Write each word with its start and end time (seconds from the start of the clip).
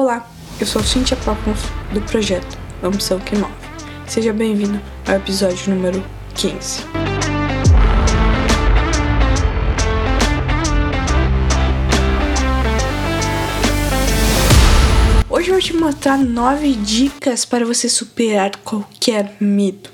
Olá, 0.00 0.30
eu 0.60 0.64
sou 0.64 0.80
Cintia 0.80 1.16
Placons 1.16 1.58
do 1.92 2.00
projeto 2.02 2.56
Ambição 2.84 3.18
que 3.18 3.34
Move. 3.34 3.52
Seja 4.06 4.32
bem-vindo 4.32 4.80
ao 5.04 5.16
episódio 5.16 5.74
número 5.74 6.04
15. 6.36 6.84
Hoje 15.28 15.48
eu 15.48 15.54
vou 15.54 15.60
te 15.60 15.74
mostrar 15.74 16.16
nove 16.16 16.74
dicas 16.74 17.44
para 17.44 17.66
você 17.66 17.88
superar 17.88 18.54
qualquer 18.58 19.36
medo. 19.40 19.90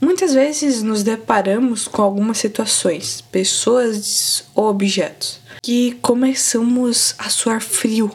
Muitas 0.00 0.32
vezes 0.32 0.80
nos 0.80 1.02
deparamos 1.02 1.88
com 1.88 2.02
algumas 2.02 2.38
situações, 2.38 3.20
pessoas 3.20 4.44
ou 4.54 4.68
objetos 4.68 5.40
que 5.60 5.92
começamos 6.02 7.14
a 7.16 7.30
suar 7.30 7.60
frio, 7.60 8.14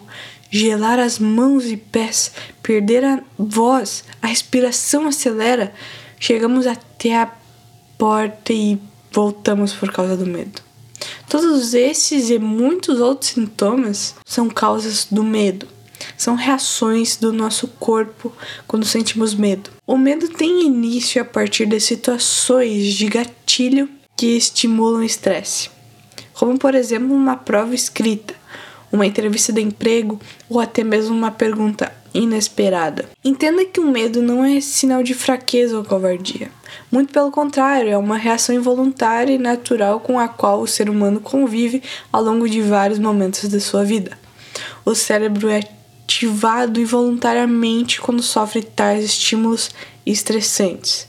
gelar 0.50 1.00
as 1.00 1.20
mãos 1.20 1.66
e 1.66 1.77
pés, 1.77 2.31
perder 2.61 3.04
a 3.04 3.21
voz, 3.38 4.03
a 4.21 4.27
respiração 4.27 5.07
acelera, 5.07 5.73
chegamos 6.20 6.66
até 6.66 7.16
a 7.16 7.31
porta 7.98 8.54
e 8.54 8.80
voltamos 9.12 9.73
por 9.73 9.91
causa 9.91 10.16
do 10.16 10.26
medo. 10.26 10.62
Todos 11.30 11.73
esses 11.73 12.30
e 12.30 12.40
muitos 12.40 12.99
outros 12.99 13.31
sintomas 13.31 14.16
são 14.26 14.49
causas 14.49 15.07
do 15.09 15.23
medo 15.23 15.67
são 16.17 16.35
reações 16.35 17.16
do 17.16 17.31
nosso 17.31 17.68
corpo 17.68 18.34
quando 18.68 18.85
sentimos 18.85 19.34
medo. 19.34 19.70
O 19.85 19.98
medo 19.98 20.27
tem 20.27 20.66
início 20.66 21.21
a 21.21 21.26
partir 21.26 21.66
de 21.66 21.79
situações 21.79 22.93
de 22.93 23.07
gatilho 23.07 23.90
que 24.18 24.38
estimulam 24.38 25.02
o 25.02 25.04
estresse, 25.04 25.70
como 26.34 26.57
por 26.57 26.76
exemplo 26.76 27.13
uma 27.13 27.38
prova 27.38 27.73
escrita, 27.73 28.35
uma 28.91 29.05
entrevista 29.05 29.52
de 29.53 29.61
emprego 29.61 30.20
ou 30.49 30.59
até 30.59 30.84
mesmo 30.84 31.16
uma 31.16 31.31
pergunta 31.31 31.91
inesperada. 32.13 33.05
Entenda 33.23 33.63
que 33.65 33.79
o 33.79 33.85
medo 33.85 34.21
não 34.21 34.43
é 34.43 34.59
sinal 34.62 35.03
de 35.03 35.13
fraqueza 35.13 35.77
ou 35.77 35.84
covardia. 35.84 36.49
Muito 36.91 37.13
pelo 37.13 37.31
contrário, 37.31 37.91
é 37.91 37.98
uma 37.98 38.18
reação 38.18 38.55
involuntária 38.55 39.34
e 39.34 39.37
natural 39.37 39.99
com 39.99 40.20
a 40.20 40.27
qual 40.27 40.62
o 40.62 40.68
ser 40.68 40.90
humano 40.90 41.20
convive 41.20 41.84
ao 42.12 42.23
longo 42.23 42.49
de 42.49 42.62
vários 42.62 42.99
momentos 42.99 43.48
de 43.48 43.59
sua 43.59 43.84
vida. 43.84 44.18
O 44.84 44.96
cérebro 44.96 45.49
é 45.49 45.62
ativado 46.09 46.81
involuntariamente 46.81 48.01
quando 48.01 48.24
sofre 48.24 48.63
tais 48.63 49.05
estímulos 49.05 49.70
estressantes, 50.03 51.07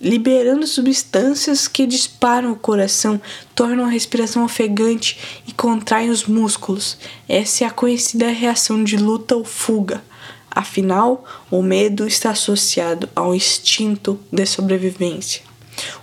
liberando 0.00 0.66
substâncias 0.66 1.68
que 1.68 1.86
disparam 1.86 2.52
o 2.52 2.56
coração, 2.56 3.20
tornam 3.54 3.84
a 3.84 3.90
respiração 3.90 4.44
ofegante 4.44 5.18
e 5.46 5.52
contraem 5.52 6.08
os 6.08 6.24
músculos. 6.24 6.96
Essa 7.28 7.64
é 7.64 7.66
a 7.66 7.70
conhecida 7.70 8.28
reação 8.28 8.82
de 8.82 8.96
luta 8.96 9.36
ou 9.36 9.44
fuga. 9.44 10.02
Afinal, 10.50 11.24
o 11.50 11.62
medo 11.62 12.06
está 12.06 12.30
associado 12.30 13.08
ao 13.14 13.34
instinto 13.34 14.18
de 14.32 14.46
sobrevivência. 14.46 15.42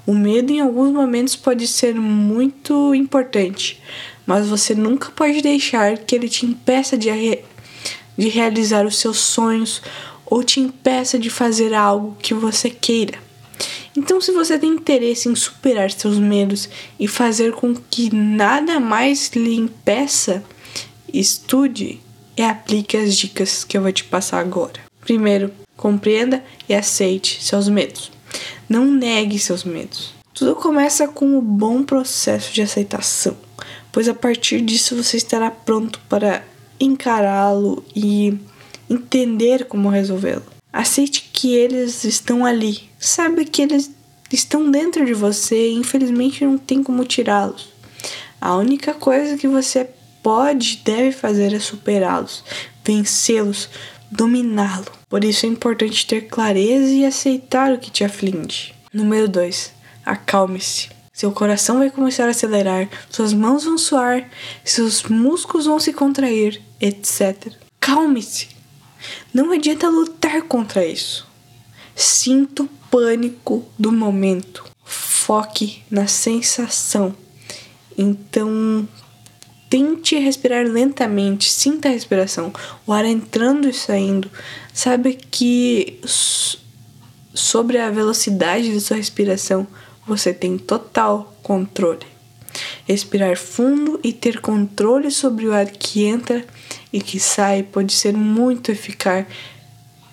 O 0.05 0.13
medo 0.13 0.51
em 0.51 0.61
alguns 0.61 0.91
momentos 0.91 1.35
pode 1.35 1.67
ser 1.67 1.93
muito 1.95 2.93
importante, 2.95 3.81
mas 4.25 4.47
você 4.47 4.73
nunca 4.73 5.11
pode 5.11 5.41
deixar 5.41 5.97
que 5.97 6.15
ele 6.15 6.29
te 6.29 6.45
impeça 6.45 6.97
de 6.97 7.09
de 8.17 8.29
realizar 8.29 8.85
os 8.85 8.97
seus 8.97 9.19
sonhos 9.19 9.81
ou 10.25 10.43
te 10.43 10.59
impeça 10.59 11.19
de 11.19 11.29
fazer 11.29 11.73
algo 11.73 12.17
que 12.19 12.33
você 12.33 12.69
queira. 12.69 13.26
Então, 13.97 14.21
se 14.21 14.31
você 14.31 14.59
tem 14.59 14.69
interesse 14.69 15.27
em 15.27 15.33
superar 15.33 15.89
seus 15.89 16.19
medos 16.19 16.69
e 16.99 17.07
fazer 17.07 17.51
com 17.53 17.73
que 17.73 18.13
nada 18.13 18.79
mais 18.79 19.31
lhe 19.35 19.55
impeça, 19.55 20.43
estude 21.11 21.99
e 22.37 22.43
aplique 22.43 22.95
as 22.95 23.17
dicas 23.17 23.63
que 23.63 23.75
eu 23.75 23.81
vou 23.81 23.91
te 23.91 24.03
passar 24.03 24.39
agora. 24.39 24.79
Primeiro, 25.01 25.51
compreenda 25.75 26.43
e 26.69 26.75
aceite 26.75 27.43
seus 27.43 27.67
medos. 27.67 28.11
Não 28.69 28.85
negue 28.85 29.39
seus 29.39 29.63
medos. 29.63 30.13
Tudo 30.31 30.55
começa 30.55 31.07
com 31.07 31.31
o 31.31 31.39
um 31.39 31.41
bom 31.41 31.81
processo 31.81 32.53
de 32.53 32.61
aceitação, 32.61 33.35
pois 33.91 34.07
a 34.07 34.13
partir 34.13 34.61
disso 34.61 34.95
você 34.95 35.17
estará 35.17 35.49
pronto 35.49 35.99
para 36.07 36.43
encará-lo 36.79 37.83
e 37.95 38.37
entender 38.87 39.65
como 39.65 39.89
resolvê-lo. 39.89 40.43
Aceite 40.71 41.31
que 41.33 41.55
eles 41.55 42.03
estão 42.03 42.45
ali. 42.45 42.81
Saiba 42.99 43.43
que 43.43 43.63
eles 43.63 43.96
estão 44.31 44.69
dentro 44.69 45.05
de 45.05 45.13
você 45.13 45.69
e 45.69 45.75
infelizmente 45.75 46.45
não 46.45 46.57
tem 46.57 46.83
como 46.83 47.05
tirá-los. 47.05 47.69
A 48.39 48.55
única 48.55 48.93
coisa 48.93 49.37
que 49.37 49.47
você 49.47 49.89
pode 50.21 50.73
e 50.73 50.85
deve 50.85 51.11
fazer 51.11 51.53
é 51.53 51.59
superá-los, 51.59 52.43
vencê-los, 52.83 53.69
dominá-lo. 54.11 54.85
Por 55.09 55.23
isso 55.23 55.45
é 55.45 55.49
importante 55.49 56.05
ter 56.05 56.27
clareza 56.27 56.91
e 56.91 57.05
aceitar 57.05 57.71
o 57.71 57.79
que 57.79 57.89
te 57.89 58.03
aflige. 58.03 58.73
Número 58.93 59.27
2. 59.27 59.73
Acalme-se. 60.05 60.89
Seu 61.13 61.31
coração 61.31 61.79
vai 61.79 61.89
começar 61.89 62.25
a 62.25 62.29
acelerar, 62.29 62.87
suas 63.09 63.33
mãos 63.33 63.63
vão 63.63 63.77
suar, 63.77 64.29
seus 64.63 65.01
músculos 65.03 65.65
vão 65.65 65.79
se 65.79 65.91
contrair, 65.91 66.61
etc. 66.79 67.53
Calme-se. 67.79 68.49
Não 69.33 69.51
adianta 69.51 69.89
lutar 69.89 70.43
contra 70.43 70.85
isso. 70.85 71.27
Sinta 71.95 72.63
o 72.63 72.69
pânico 72.91 73.65
do 73.77 73.91
momento. 73.91 74.65
Foque 74.83 75.83
na 75.89 76.07
sensação. 76.07 77.15
Então, 77.97 78.87
tente 79.69 80.17
respirar 80.17 80.65
lentamente, 80.65 81.51
sinta 81.51 81.89
a 81.89 81.91
respiração, 81.91 82.53
o 82.85 82.93
ar 82.93 83.05
entrando 83.05 83.67
e 83.67 83.73
saindo. 83.73 84.29
Sabe 84.73 85.15
que 85.15 85.99
sobre 87.33 87.77
a 87.77 87.89
velocidade 87.89 88.71
de 88.71 88.79
sua 88.79 88.97
respiração, 88.97 89.67
você 90.05 90.33
tem 90.33 90.57
total 90.57 91.35
controle. 91.43 92.05
Respirar 92.87 93.37
fundo 93.37 93.99
e 94.03 94.13
ter 94.13 94.39
controle 94.39 95.11
sobre 95.11 95.47
o 95.47 95.53
ar 95.53 95.67
que 95.67 96.05
entra 96.05 96.45
e 96.91 97.01
que 97.01 97.19
sai 97.19 97.61
pode 97.61 97.93
ser 97.93 98.13
muito 98.13 98.71
eficaz, 98.71 99.25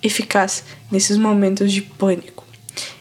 eficaz 0.03 0.63
nesses 0.91 1.17
momentos 1.17 1.71
de 1.71 1.81
pânico. 1.81 2.34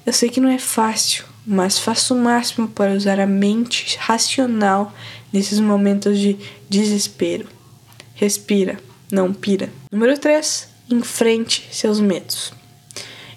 Eu 0.07 0.13
sei 0.13 0.29
que 0.29 0.41
não 0.41 0.49
é 0.49 0.59
fácil, 0.59 1.25
mas 1.47 1.79
faça 1.79 2.15
o 2.15 2.19
máximo 2.19 2.69
para 2.69 2.93
usar 2.93 3.21
a 3.21 3.27
mente 3.27 3.97
racional 3.99 4.95
nesses 5.33 5.59
momentos 5.61 6.19
de 6.19 6.39
desespero. 6.69 7.47
Respira, 8.15 8.79
não 9.11 9.33
pira. 9.33 9.69
Número 9.91 10.19
3. 10.19 10.69
Enfrente 10.91 11.69
seus 11.73 11.99
medos. 12.01 12.53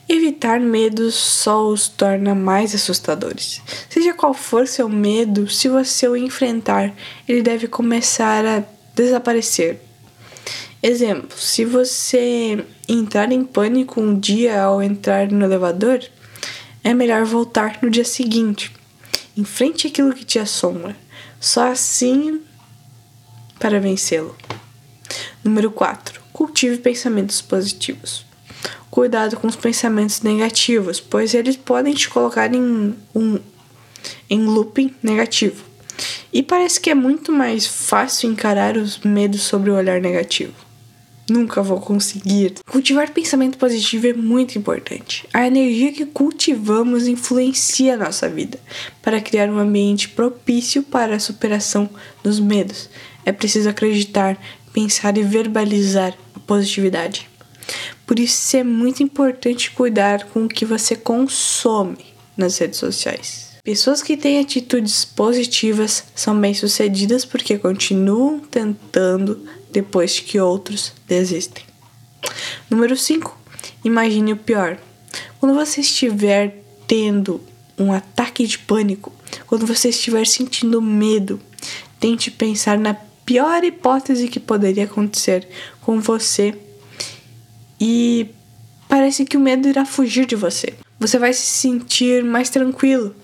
Evitar 0.09 0.59
medos 0.59 1.15
só 1.15 1.67
os 1.67 1.89
torna 1.89 2.33
mais 2.33 2.73
assustadores. 2.73 3.61
Seja 3.89 4.13
qual 4.13 4.33
for 4.33 4.65
seu 4.65 4.87
medo, 4.87 5.49
se 5.49 5.67
você 5.67 6.07
o 6.07 6.15
enfrentar, 6.15 6.93
ele 7.27 7.41
deve 7.41 7.67
começar 7.67 8.45
a 8.45 8.63
desaparecer. 8.95 9.81
Exemplo: 10.81 11.37
se 11.37 11.65
você 11.65 12.63
entrar 12.87 13.31
em 13.33 13.43
pânico 13.43 13.99
um 13.99 14.17
dia 14.17 14.61
ao 14.61 14.81
entrar 14.81 15.29
no 15.29 15.43
elevador, 15.43 15.99
é 16.87 16.93
melhor 16.93 17.25
voltar 17.25 17.79
no 17.81 17.89
dia 17.89 18.05
seguinte. 18.05 18.71
Enfrente 19.35 19.87
aquilo 19.87 20.13
que 20.13 20.23
te 20.23 20.39
assombra. 20.39 20.95
Só 21.37 21.69
assim 21.69 22.39
para 23.59 23.77
vencê-lo. 23.77 24.33
Número 25.43 25.69
4. 25.69 26.21
Cultive 26.31 26.77
pensamentos 26.77 27.41
positivos. 27.41 28.25
Cuidado 28.89 29.35
com 29.35 29.47
os 29.47 29.57
pensamentos 29.57 30.21
negativos, 30.21 31.01
pois 31.01 31.33
eles 31.33 31.57
podem 31.57 31.93
te 31.93 32.07
colocar 32.07 32.55
em 32.55 32.95
um 33.13 33.37
em 34.29 34.45
looping 34.45 34.95
negativo. 35.03 35.65
E 36.31 36.41
parece 36.41 36.79
que 36.79 36.89
é 36.89 36.95
muito 36.95 37.33
mais 37.33 37.67
fácil 37.67 38.31
encarar 38.31 38.77
os 38.77 38.99
medos 38.99 39.41
sobre 39.41 39.69
o 39.69 39.75
olhar 39.75 39.99
negativo. 39.99 40.66
Nunca 41.29 41.61
vou 41.61 41.81
conseguir. 41.81 42.53
Cultivar 42.65 43.12
pensamento 43.12 43.57
positivo 43.57 44.07
é 44.07 44.13
muito 44.13 44.57
importante. 44.57 45.27
A 45.33 45.45
energia 45.45 45.91
que 45.91 46.06
cultivamos 46.06 47.06
influencia 47.06 47.95
a 47.95 47.97
nossa 47.97 48.29
vida 48.29 48.57
para 49.01 49.19
criar 49.19 49.50
um 49.50 49.59
ambiente 49.59 50.07
propício 50.09 50.83
para 50.83 51.15
a 51.15 51.19
superação 51.19 51.89
dos 52.24 52.39
medos. 52.39 52.89
É 53.25 53.33
preciso 53.33 53.68
acreditar, 53.68 54.41
pensar 54.71 55.18
e 55.18 55.24
verbalizar 55.24 56.18
a 56.33 56.39
positividade. 56.39 57.29
Por 58.06 58.19
isso 58.19 58.56
é 58.56 58.63
muito 58.63 59.03
importante 59.03 59.71
cuidar 59.71 60.24
com 60.27 60.45
o 60.45 60.50
que 60.50 60.63
você 60.63 60.95
consome 60.95 62.06
nas 62.38 62.57
redes 62.57 62.79
sociais. 62.79 63.47
Pessoas 63.68 64.01
que 64.01 64.15
têm 64.15 64.39
atitudes 64.39 65.03
positivas 65.03 66.06
são 66.15 66.39
bem-sucedidas 66.39 67.25
porque 67.25 67.57
continuam 67.57 68.39
tentando 68.39 69.45
depois 69.71 70.19
que 70.19 70.39
outros 70.39 70.93
desistem. 71.07 71.63
Número 72.69 72.95
5. 72.95 73.37
Imagine 73.83 74.33
o 74.33 74.37
pior. 74.37 74.77
Quando 75.39 75.55
você 75.55 75.81
estiver 75.81 76.63
tendo 76.87 77.41
um 77.77 77.91
ataque 77.91 78.45
de 78.45 78.57
pânico, 78.57 79.13
quando 79.45 79.65
você 79.65 79.89
estiver 79.89 80.25
sentindo 80.25 80.81
medo, 80.81 81.39
tente 81.99 82.31
pensar 82.31 82.77
na 82.77 82.93
pior 83.25 83.63
hipótese 83.63 84.27
que 84.27 84.39
poderia 84.39 84.85
acontecer 84.85 85.47
com 85.81 85.99
você 85.99 86.55
e 87.79 88.27
parece 88.87 89.25
que 89.25 89.37
o 89.37 89.39
medo 89.39 89.67
irá 89.67 89.85
fugir 89.85 90.25
de 90.25 90.35
você. 90.35 90.73
Você 90.99 91.19
vai 91.19 91.33
se 91.33 91.45
sentir 91.45 92.23
mais 92.23 92.49
tranquilo. 92.49 93.15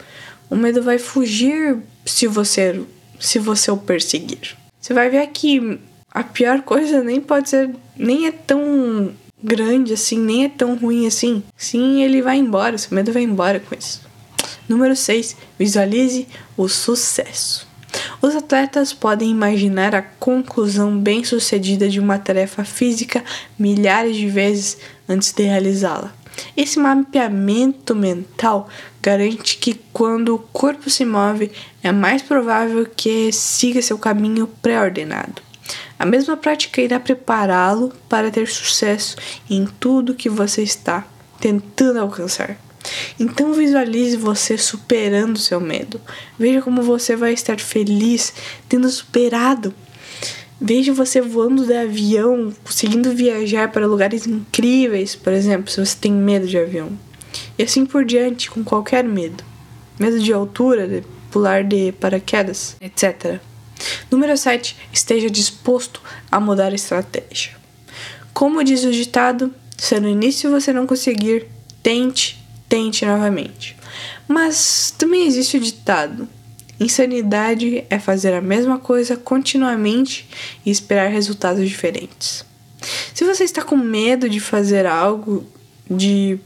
O 0.50 0.56
medo 0.56 0.84
vai 0.84 1.00
fugir 1.00 1.78
se 2.06 2.28
você 2.28 2.84
se 3.20 3.40
você 3.40 3.72
o 3.72 3.78
perseguir. 3.78 4.58
Você 4.80 4.94
vai 4.94 5.10
ver 5.10 5.26
que 5.28 5.80
a 6.14 6.24
pior 6.24 6.62
coisa 6.62 7.02
nem 7.04 7.20
pode 7.20 7.50
ser 7.50 7.72
nem 7.98 8.28
é 8.28 8.32
tão 8.32 9.12
grande 9.44 9.94
assim, 9.94 10.20
nem 10.20 10.46
é 10.46 10.50
tão 10.50 10.76
ruim 10.76 11.08
assim. 11.08 11.44
Sim, 11.58 12.02
ele 12.02 12.22
vai 12.22 12.38
embora, 12.38 12.78
seu 12.78 12.96
medo 12.96 13.12
vai 13.12 13.24
embora 13.24 13.60
com 13.60 13.76
isso. 13.76 14.02
Número 14.70 14.96
6. 14.96 15.36
Visualize 15.58 16.28
o 16.56 16.70
sucesso. 16.70 17.68
Os 18.22 18.36
atletas 18.36 18.94
podem 18.94 19.30
imaginar 19.30 19.94
a 19.94 20.02
conclusão 20.02 20.98
bem-sucedida 20.98 21.90
de 21.90 22.00
uma 22.00 22.18
tarefa 22.18 22.64
física 22.64 23.24
milhares 23.60 24.16
de 24.16 24.28
vezes 24.28 24.78
antes 25.08 25.32
de 25.32 25.44
realizá-la. 25.44 26.14
Esse 26.58 26.80
mapeamento 26.80 27.94
mental 27.94 28.68
garante 29.02 29.58
que 29.58 29.80
quando 29.92 30.34
o 30.34 30.40
corpo 30.40 30.90
se 30.90 31.06
move, 31.06 31.52
é 31.84 31.92
mais 31.92 32.22
provável 32.22 32.88
que 32.96 33.32
siga 33.32 33.82
seu 33.82 33.98
caminho 33.98 34.48
pré-ordenado. 34.62 35.53
A 36.04 36.06
mesma 36.06 36.36
prática 36.36 36.82
irá 36.82 37.00
prepará-lo 37.00 37.94
para 38.10 38.30
ter 38.30 38.46
sucesso 38.46 39.16
em 39.50 39.66
tudo 39.66 40.14
que 40.14 40.28
você 40.28 40.62
está 40.62 41.08
tentando 41.40 41.98
alcançar. 41.98 42.58
Então 43.18 43.54
visualize 43.54 44.18
você 44.18 44.58
superando 44.58 45.40
seu 45.40 45.62
medo. 45.62 46.02
Veja 46.38 46.62
como 46.62 46.82
você 46.82 47.16
vai 47.16 47.32
estar 47.32 47.58
feliz 47.58 48.34
tendo 48.68 48.90
superado. 48.90 49.74
Veja 50.60 50.92
você 50.92 51.22
voando 51.22 51.66
de 51.66 51.74
avião, 51.74 52.54
conseguindo 52.66 53.12
viajar 53.12 53.72
para 53.72 53.88
lugares 53.88 54.28
incríveis, 54.28 55.16
por 55.16 55.32
exemplo, 55.32 55.72
se 55.72 55.80
você 55.80 55.96
tem 55.96 56.12
medo 56.12 56.46
de 56.46 56.58
avião. 56.58 56.90
E 57.58 57.64
assim 57.64 57.86
por 57.86 58.04
diante, 58.04 58.52
com 58.52 58.62
qualquer 58.62 59.06
medo. 59.06 59.42
Medo 59.98 60.20
de 60.20 60.34
altura, 60.34 60.86
de 60.86 61.02
pular 61.32 61.64
de 61.64 61.94
paraquedas, 61.94 62.76
etc. 62.82 63.40
Número 64.12 64.36
7. 64.36 64.76
Esteja 64.92 65.30
disposto 65.30 66.02
a 66.32 66.40
mudar 66.40 66.72
a 66.72 66.76
estratégia. 66.76 67.52
Como 68.34 68.64
diz 68.64 68.84
o 68.84 68.92
ditado, 68.92 69.54
se 69.78 70.00
no 70.00 70.08
início 70.08 70.50
você 70.50 70.74
não 70.74 70.88
conseguir, 70.88 71.48
tente 71.82 72.44
tente 72.74 73.06
novamente. 73.06 73.78
Mas 74.28 74.92
também 74.98 75.28
existe 75.28 75.58
o 75.58 75.60
ditado: 75.60 76.28
insanidade 76.80 77.86
é 77.88 78.00
fazer 78.00 78.34
a 78.34 78.42
mesma 78.42 78.80
coisa 78.80 79.16
continuamente 79.16 80.28
e 80.66 80.72
esperar 80.72 81.12
resultados 81.12 81.70
diferentes. 81.70 82.44
Se 83.14 83.24
você 83.24 83.44
está 83.44 83.62
com 83.62 83.78
medo 83.78 84.28
de 84.28 84.40
fazer 84.40 84.88
algo 84.88 85.46
de 85.88 86.40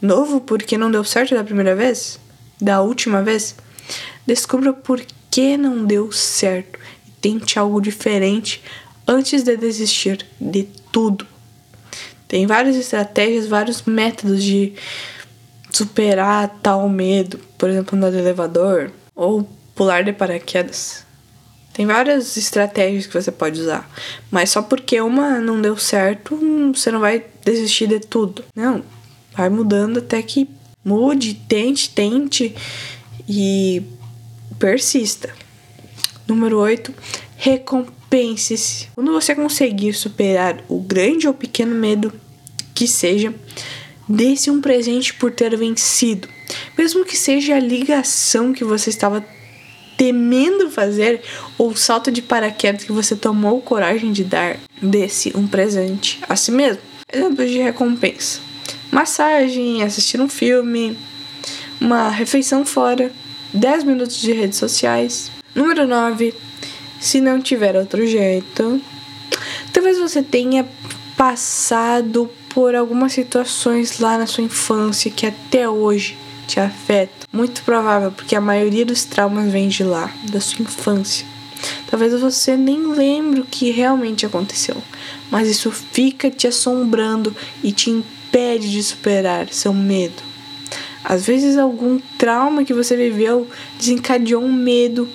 novo 0.00 0.40
porque 0.40 0.78
não 0.78 0.88
deu 0.88 1.02
certo 1.02 1.34
da 1.34 1.42
primeira 1.42 1.74
vez, 1.74 2.20
da 2.60 2.80
última 2.80 3.20
vez, 3.20 3.56
descubra 4.24 4.72
por 4.72 5.04
que 5.36 5.58
não 5.58 5.84
deu 5.84 6.10
certo 6.10 6.78
e 7.06 7.10
tente 7.20 7.58
algo 7.58 7.78
diferente 7.78 8.62
antes 9.06 9.42
de 9.42 9.54
desistir 9.54 10.24
de 10.40 10.62
tudo. 10.90 11.26
Tem 12.26 12.46
várias 12.46 12.74
estratégias, 12.74 13.46
vários 13.46 13.82
métodos 13.82 14.42
de 14.42 14.72
superar 15.70 16.58
tal 16.62 16.88
medo, 16.88 17.38
por 17.58 17.68
exemplo, 17.68 17.98
andar 17.98 18.12
de 18.12 18.16
elevador 18.16 18.90
ou 19.14 19.46
pular 19.74 20.02
de 20.02 20.10
paraquedas. 20.14 21.04
Tem 21.74 21.84
várias 21.84 22.38
estratégias 22.38 23.06
que 23.06 23.12
você 23.12 23.30
pode 23.30 23.60
usar, 23.60 23.86
mas 24.30 24.48
só 24.48 24.62
porque 24.62 24.98
uma 25.02 25.38
não 25.38 25.60
deu 25.60 25.76
certo, 25.76 26.34
você 26.74 26.90
não 26.90 27.00
vai 27.00 27.22
desistir 27.44 27.88
de 27.88 28.00
tudo. 28.00 28.42
Não, 28.54 28.82
vai 29.36 29.50
mudando 29.50 29.98
até 29.98 30.22
que 30.22 30.48
mude, 30.82 31.34
tente, 31.46 31.90
tente 31.90 32.56
e 33.28 33.82
persista. 34.58 35.32
Número 36.26 36.58
8, 36.58 36.92
recompense-se. 37.36 38.88
Quando 38.94 39.12
você 39.12 39.34
conseguir 39.34 39.92
superar 39.92 40.64
o 40.68 40.80
grande 40.80 41.28
ou 41.28 41.34
pequeno 41.34 41.74
medo 41.74 42.12
que 42.74 42.86
seja, 42.88 43.32
Dê-se 44.08 44.50
um 44.50 44.60
presente 44.60 45.12
por 45.14 45.32
ter 45.32 45.56
vencido. 45.56 46.28
Mesmo 46.78 47.04
que 47.04 47.16
seja 47.16 47.56
a 47.56 47.60
ligação 47.60 48.52
que 48.52 48.62
você 48.62 48.88
estava 48.88 49.24
temendo 49.96 50.70
fazer 50.70 51.22
ou 51.58 51.70
o 51.70 51.76
salto 51.76 52.12
de 52.12 52.22
paraquedas 52.22 52.84
que 52.84 52.92
você 52.92 53.16
tomou 53.16 53.60
coragem 53.60 54.12
de 54.12 54.22
dar, 54.22 54.58
dê-se 54.80 55.32
um 55.36 55.48
presente 55.48 56.20
a 56.28 56.36
si 56.36 56.52
mesmo. 56.52 56.80
Exemplos 57.12 57.50
de 57.50 57.58
recompensa: 57.58 58.38
massagem, 58.92 59.82
assistir 59.82 60.20
um 60.20 60.28
filme, 60.28 60.96
uma 61.80 62.08
refeição 62.08 62.64
fora, 62.64 63.10
10 63.56 63.84
minutos 63.84 64.20
de 64.20 64.32
redes 64.32 64.58
sociais. 64.58 65.30
Número 65.54 65.86
9. 65.86 66.34
Se 67.00 67.20
não 67.20 67.40
tiver 67.40 67.74
outro 67.74 68.06
jeito, 68.06 68.80
talvez 69.72 69.98
você 69.98 70.22
tenha 70.22 70.66
passado 71.16 72.30
por 72.50 72.74
algumas 72.74 73.12
situações 73.14 73.98
lá 73.98 74.18
na 74.18 74.26
sua 74.26 74.44
infância 74.44 75.10
que 75.10 75.26
até 75.26 75.68
hoje 75.68 76.18
te 76.46 76.60
afetam. 76.60 77.26
Muito 77.32 77.62
provável, 77.62 78.12
porque 78.12 78.36
a 78.36 78.40
maioria 78.40 78.84
dos 78.84 79.04
traumas 79.04 79.50
vem 79.50 79.68
de 79.68 79.82
lá, 79.82 80.12
da 80.30 80.40
sua 80.40 80.62
infância. 80.62 81.26
Talvez 81.90 82.18
você 82.20 82.56
nem 82.56 82.92
lembre 82.92 83.40
o 83.40 83.46
que 83.46 83.70
realmente 83.70 84.26
aconteceu, 84.26 84.76
mas 85.30 85.48
isso 85.48 85.70
fica 85.70 86.30
te 86.30 86.46
assombrando 86.46 87.34
e 87.62 87.72
te 87.72 87.88
impede 87.90 88.70
de 88.70 88.82
superar 88.82 89.48
seu 89.48 89.72
medo. 89.72 90.35
Às 91.08 91.24
vezes, 91.24 91.56
algum 91.56 92.00
trauma 92.18 92.64
que 92.64 92.74
você 92.74 92.96
viveu 92.96 93.48
desencadeou 93.78 94.42
um 94.42 94.52
medo 94.52 95.08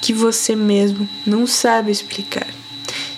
que 0.00 0.14
você 0.14 0.56
mesmo 0.56 1.06
não 1.26 1.46
sabe 1.46 1.92
explicar. 1.92 2.46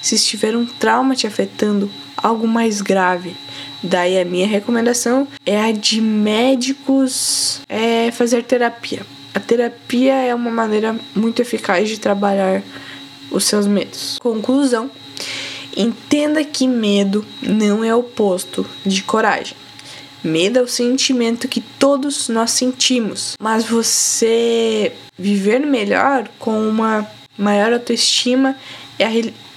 Se 0.01 0.17
estiver 0.17 0.57
um 0.57 0.67
trauma 0.67 1.15
te 1.15 1.29
afetando, 1.29 1.89
algo 2.17 2.49
mais 2.49 2.81
grave. 2.81 3.37
Daí 3.81 4.19
a 4.19 4.25
minha 4.25 4.49
recomendação 4.49 5.29
é 5.47 5.61
a 5.61 5.71
de 5.71 6.01
médicos 6.01 7.61
é 7.69 8.11
fazer 8.11 8.43
terapia. 8.43 9.07
A 9.33 9.39
terapia 9.39 10.15
é 10.15 10.35
uma 10.35 10.51
maneira 10.51 10.99
muito 11.15 11.41
eficaz 11.41 11.89
de 11.89 12.01
trabalhar 12.01 12.65
os 13.31 13.45
seus 13.45 13.69
medos. 13.69 14.19
Conclusão: 14.21 14.91
entenda 15.77 16.43
que 16.43 16.67
medo 16.67 17.25
não 17.41 17.85
é 17.85 17.95
oposto 17.95 18.67
de 18.85 19.05
coragem. 19.05 19.57
Medo 20.25 20.59
é 20.59 20.63
o 20.63 20.69
sentimento 20.69 21.49
que 21.49 21.61
todos 21.61 22.29
nós 22.29 22.53
sentimos, 22.53 23.35
mas 23.41 23.65
você 23.65 24.93
viver 25.19 25.61
melhor 25.61 26.29
com 26.39 26.69
uma 26.69 27.07
maior 27.37 27.73
autoestima 27.73 28.57
é 28.99 29.07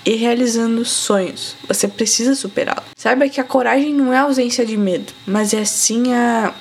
e 0.06 0.14
realizando 0.16 0.86
sonhos. 0.86 1.56
Você 1.68 1.88
precisa 1.88 2.36
superá-lo. 2.36 2.84
Saiba 2.96 3.28
que 3.28 3.42
a 3.42 3.44
coragem 3.44 3.94
não 3.94 4.14
é 4.14 4.18
a 4.18 4.22
ausência 4.22 4.66
de 4.66 4.78
medo, 4.78 5.12
mas 5.26 5.54
é 5.54 5.66
sim 5.66 6.14
a 6.14 6.54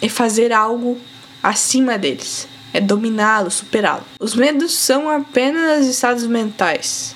é 0.00 0.08
fazer 0.08 0.52
algo 0.52 0.98
acima 1.42 1.98
deles. 1.98 2.48
É 2.72 2.80
dominá-lo, 2.80 3.50
superá-lo. 3.50 4.04
Os 4.20 4.34
medos 4.34 4.74
são 4.74 5.08
apenas 5.08 5.86
estados 5.86 6.26
mentais. 6.26 7.14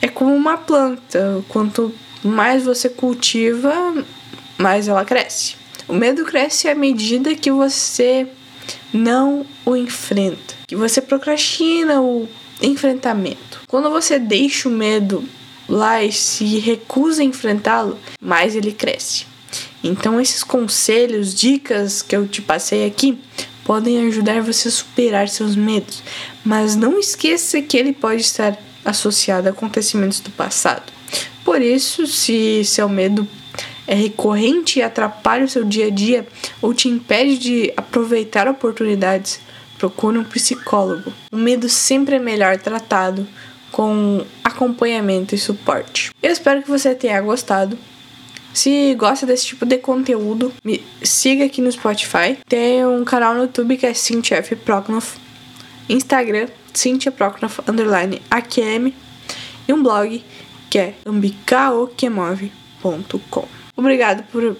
É 0.00 0.08
como 0.08 0.34
uma 0.34 0.56
planta. 0.56 1.44
Quanto 1.48 1.92
mais 2.22 2.64
você 2.64 2.88
cultiva, 2.88 4.04
mais 4.58 4.88
ela 4.88 5.04
cresce. 5.04 5.54
O 5.86 5.94
medo 5.94 6.24
cresce 6.24 6.68
à 6.68 6.74
medida 6.74 7.34
que 7.34 7.50
você 7.50 8.26
não 8.92 9.46
o 9.64 9.76
enfrenta, 9.76 10.54
que 10.66 10.76
você 10.76 11.00
procrastina 11.00 12.02
o 12.02 12.28
enfrentamento. 12.60 13.60
Quando 13.68 13.88
você 13.88 14.18
deixa 14.18 14.68
o 14.68 14.72
medo 14.72 15.24
lá 15.68 16.02
e 16.02 16.12
se 16.12 16.58
recusa 16.58 17.22
a 17.22 17.24
enfrentá-lo, 17.24 17.98
mais 18.20 18.56
ele 18.56 18.72
cresce. 18.72 19.26
Então, 19.82 20.20
esses 20.20 20.42
conselhos, 20.42 21.34
dicas 21.34 22.02
que 22.02 22.16
eu 22.16 22.26
te 22.26 22.42
passei 22.42 22.84
aqui 22.84 23.18
podem 23.64 24.06
ajudar 24.08 24.42
você 24.42 24.68
a 24.68 24.72
superar 24.72 25.28
seus 25.28 25.54
medos, 25.54 26.02
mas 26.44 26.74
não 26.74 26.98
esqueça 26.98 27.62
que 27.62 27.76
ele 27.76 27.92
pode 27.92 28.22
estar 28.22 28.58
associado 28.84 29.46
a 29.46 29.50
acontecimentos 29.50 30.20
do 30.20 30.30
passado. 30.30 30.90
Por 31.44 31.62
isso, 31.62 32.06
se 32.06 32.62
seu 32.64 32.88
medo 32.88 33.28
é 33.88 33.94
recorrente 33.94 34.78
e 34.78 34.82
atrapalha 34.82 35.46
o 35.46 35.48
seu 35.48 35.64
dia 35.64 35.86
a 35.86 35.90
dia 35.90 36.26
ou 36.60 36.74
te 36.74 36.88
impede 36.88 37.38
de 37.38 37.72
aproveitar 37.74 38.46
oportunidades, 38.46 39.40
procure 39.78 40.18
um 40.18 40.24
psicólogo. 40.24 41.10
O 41.32 41.36
medo 41.36 41.68
sempre 41.70 42.16
é 42.16 42.18
melhor 42.18 42.58
tratado 42.58 43.26
com 43.72 44.24
acompanhamento 44.44 45.34
e 45.34 45.38
suporte. 45.38 46.10
Eu 46.22 46.30
espero 46.30 46.62
que 46.62 46.68
você 46.68 46.94
tenha 46.94 47.20
gostado. 47.22 47.78
Se 48.52 48.94
gosta 48.94 49.24
desse 49.24 49.46
tipo 49.46 49.64
de 49.64 49.78
conteúdo, 49.78 50.52
me 50.62 50.84
siga 51.02 51.46
aqui 51.46 51.62
no 51.62 51.72
Spotify. 51.72 52.38
Tem 52.46 52.84
um 52.84 53.04
canal 53.04 53.34
no 53.34 53.42
YouTube 53.42 53.76
que 53.76 53.86
é 53.86 53.94
Cynthia 53.94 54.38
F. 54.38 54.54
Proknoff. 54.56 55.18
Instagram, 55.88 56.48
Cynthia 56.74 57.12
underline 57.66 58.20
AQM. 58.30 58.92
E 59.66 59.72
um 59.72 59.82
blog 59.82 60.22
que 60.68 60.78
é 60.78 60.94
Ambicao 61.06 61.86
que 61.86 62.10
move. 62.10 62.52
Obrigado 63.78 64.24
por 64.24 64.56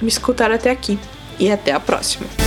me 0.00 0.08
escutar 0.08 0.50
até 0.50 0.70
aqui 0.70 0.98
e 1.38 1.50
até 1.50 1.72
a 1.72 1.78
próxima. 1.78 2.45